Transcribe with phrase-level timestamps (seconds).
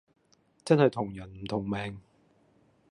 [0.65, 2.01] 真係同人唔同命